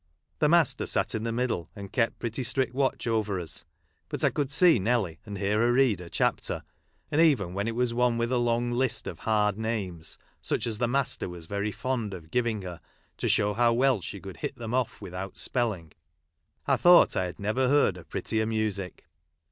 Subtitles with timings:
[0.39, 3.65] The master sat in the middle, and kept pretty strict watch over us.
[4.09, 6.63] But I could see Nelly, and hear her read her chapter;
[7.11, 10.79] and even when it was one with a long list of hard names, such as
[10.79, 12.81] the master was very fond of giving her,
[13.17, 15.91] to show how well she could hit them off without spelling,
[16.65, 19.05] I thought I had never heard a prettier music.